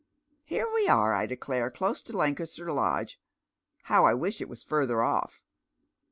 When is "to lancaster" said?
2.01-2.73